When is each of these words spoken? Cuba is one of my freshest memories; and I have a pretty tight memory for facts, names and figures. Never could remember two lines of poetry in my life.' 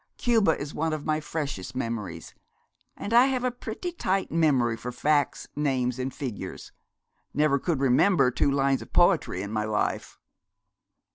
Cuba 0.17 0.57
is 0.59 0.73
one 0.73 0.93
of 0.93 1.05
my 1.05 1.19
freshest 1.19 1.75
memories; 1.75 2.33
and 2.97 3.13
I 3.13 3.27
have 3.27 3.43
a 3.43 3.51
pretty 3.51 3.91
tight 3.91 4.31
memory 4.31 4.75
for 4.75 4.91
facts, 4.91 5.47
names 5.55 5.99
and 5.99 6.11
figures. 6.11 6.71
Never 7.35 7.59
could 7.59 7.79
remember 7.81 8.31
two 8.31 8.49
lines 8.49 8.81
of 8.81 8.93
poetry 8.93 9.43
in 9.43 9.51
my 9.51 9.65
life.' 9.65 10.17